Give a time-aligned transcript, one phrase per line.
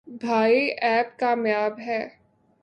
[0.07, 2.01] بھائی ایپ کامیاب ہے۔